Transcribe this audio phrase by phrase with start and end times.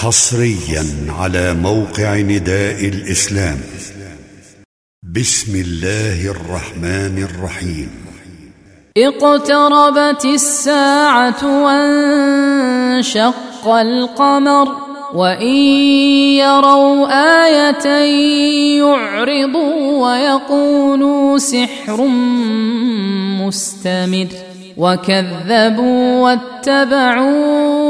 [0.00, 0.84] حصريا
[1.18, 3.58] على موقع نداء الإسلام.
[5.02, 7.90] بسم الله الرحمن الرحيم.
[8.96, 13.34] اقتربت الساعة وانشق
[13.68, 14.68] القمر
[15.14, 15.56] وإن
[16.40, 17.06] يروا
[17.44, 17.86] آية
[18.80, 22.06] يعرضوا ويقولوا سحر
[23.40, 24.28] مستمر
[24.76, 27.89] وكذبوا واتبعوا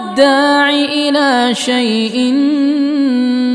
[0.11, 2.33] الداع إلى شيء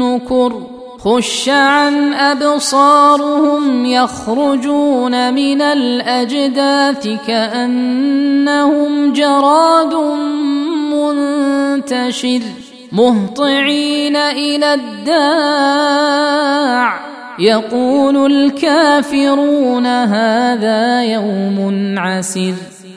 [0.01, 0.62] نكر
[0.98, 9.94] خش عن أبصارهم يخرجون من الأجداث كأنهم جراد
[10.92, 12.41] منتشر
[12.92, 16.16] مهطعين إلى الداع.
[17.38, 22.55] يقول الكافرون هذا يوم عسر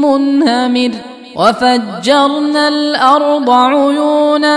[0.00, 0.90] منهمر
[1.36, 4.56] وفجرنا الأرض عيونا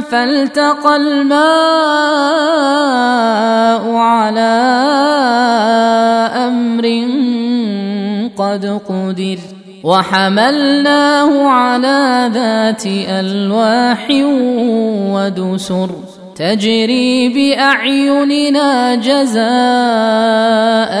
[0.00, 1.36] فالتقى الماء
[3.94, 4.56] على
[6.46, 6.86] أمر
[8.36, 9.38] قد قدر
[9.84, 14.06] وحملناه على ذات الواح
[15.14, 15.90] ودسر
[16.36, 19.42] تجري بأعيننا جزاء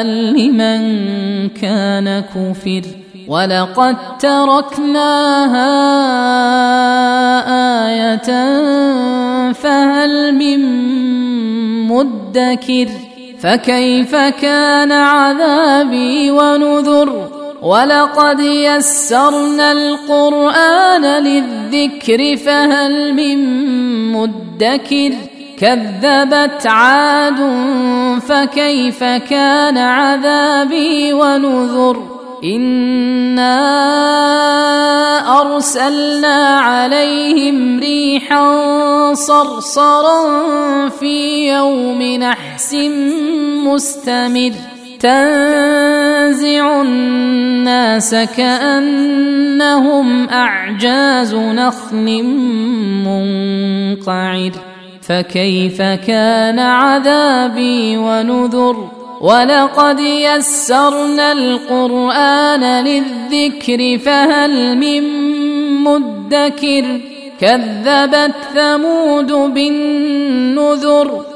[0.02, 2.82] لمن كان كفر.
[3.28, 5.66] ولقد تركناها
[7.48, 8.16] إيه
[9.52, 10.60] فهل من
[11.88, 12.88] مدكر
[13.40, 17.28] فكيف كان عذابي ونذر
[17.62, 23.38] ولقد يسرنا القران للذكر فهل من
[24.16, 25.12] مدكر
[25.58, 27.38] كذبت عاد
[28.28, 33.56] فكيف كان عذابي ونذر إنا
[35.40, 38.44] أرسلنا عليهم ريحا
[39.14, 40.18] صرصرا
[40.88, 42.74] في يوم نحس
[43.64, 52.22] مستمر تنزع الناس كأنهم أعجاز نخل
[53.06, 54.50] منقعر.
[55.02, 58.88] فكيف كان عذابي ونذر؟
[59.20, 65.02] ولقد يسرنا القرآن للذكر فهل من
[65.84, 67.00] مدكر؟
[67.40, 71.35] كذبت ثمود بالنذر.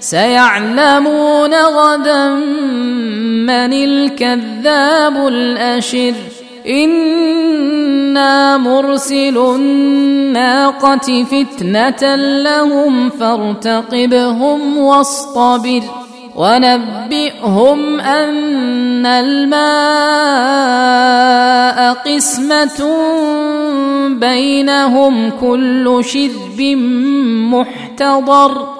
[0.00, 2.28] سيعلمون غدا
[3.46, 6.14] من الكذاب الأشر.
[6.66, 15.82] إنا مرسل الناقة فتنة لهم فارتقبهم واصطبر.
[16.36, 19.60] ونبئهم أن الماء
[21.94, 22.96] قسمة
[24.08, 26.60] بينهم كل شذب
[27.52, 28.79] محتضر.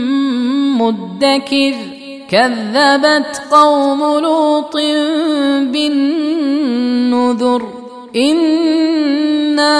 [0.81, 1.73] مدكر
[2.29, 4.75] كذبت قوم لوط
[5.71, 7.61] بالنذر
[8.15, 9.77] إنا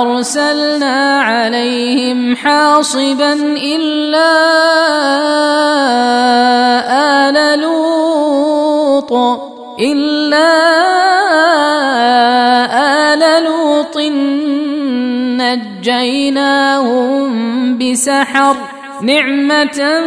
[0.00, 3.32] أرسلنا عليهم حاصبا
[3.62, 4.28] إلا
[7.28, 9.12] آل لوط
[9.80, 10.48] إلا
[13.12, 13.96] آل لوط
[15.98, 17.28] نجيناهم
[17.78, 18.56] بسحر
[19.02, 20.00] نعمة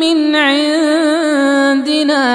[0.00, 1.84] من عندنا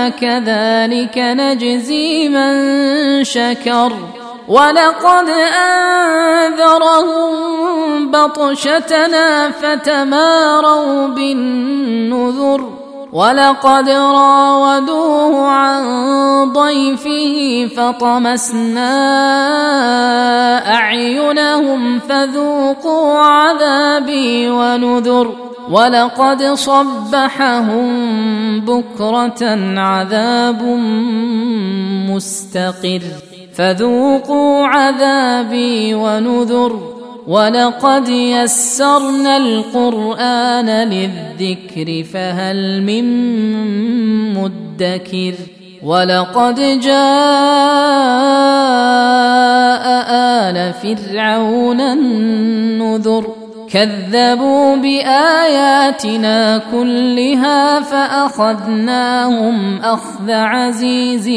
[0.09, 3.93] كذلك نجزي من شكر.
[4.47, 5.29] ولقد
[6.49, 7.31] أنذرهم
[8.11, 12.69] بطشتنا فتماروا بالنذر.
[13.13, 15.83] ولقد راودوه عن
[16.53, 18.91] ضيفه فطمسنا
[20.75, 25.48] أعينهم فذوقوا عذابي ونذر.
[25.69, 27.85] ولقد صبحهم
[28.59, 29.45] بكرة
[29.79, 30.63] عذاب
[32.09, 33.01] مستقر.
[33.53, 36.99] فذوقوا عذابي ونذر.
[37.27, 43.05] ولقد يسرنا القرآن للذكر فهل من
[44.33, 45.33] مدكر؟
[45.83, 46.99] ولقد جاء
[50.09, 53.38] آل فرعون النذر.
[53.73, 61.29] كذبوا بآياتنا كلها فأخذناهم أخذ عزيز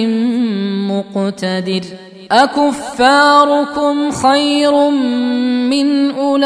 [0.90, 1.81] مقتدر.
[2.32, 4.90] أكفاركم خير
[5.70, 6.43] من أولئكم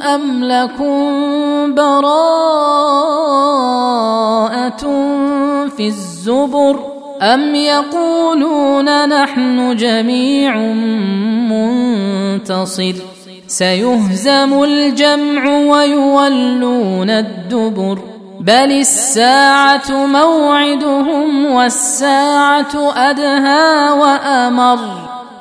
[0.00, 2.00] أم لكم براءة
[5.76, 6.76] في الزبر؟
[7.22, 10.56] أم يقولون نحن جميع
[11.50, 13.09] منتصر؟
[13.50, 17.98] سيهزم الجمع ويولون الدبر.
[18.40, 24.78] بل الساعة موعدهم والساعة أدهى وأمر.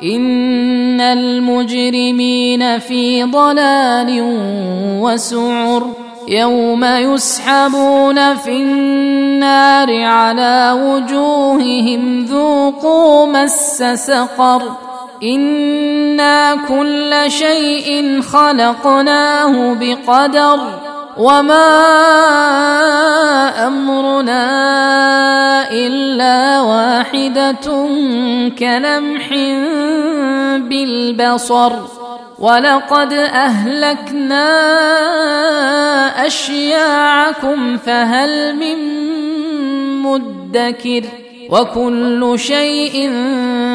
[0.04, 4.22] إن المجرمين في ضلال
[5.02, 5.88] وسعر.
[6.28, 14.89] يوم يسحبون في النار على وجوههم ذوقوا مس سقر.
[15.24, 20.60] أنا كل شيء خلقناه بقدر
[21.18, 21.68] وما
[23.68, 24.42] امرنا
[25.72, 27.88] الا واحدة
[28.60, 29.30] كلمح
[30.70, 31.74] بالبصر
[32.40, 34.48] ولقد اهلكنا
[36.28, 38.78] اشياعكم فهل من
[40.02, 41.04] مدكر
[41.50, 43.10] وكل شيء